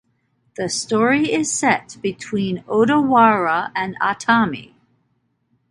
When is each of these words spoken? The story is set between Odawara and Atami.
The 0.55 0.67
story 0.67 1.31
is 1.31 1.53
set 1.53 1.97
between 2.01 2.63
Odawara 2.63 3.71
and 3.75 3.95
Atami. 3.99 4.73